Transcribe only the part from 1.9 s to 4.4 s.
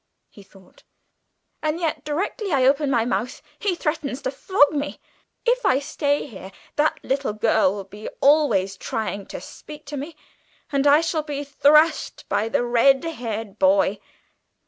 directly I open my mouth, he threatens to